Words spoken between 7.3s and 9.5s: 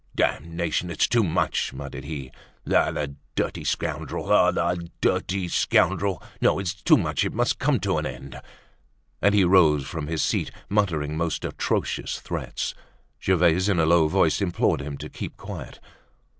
must come to an end." And as he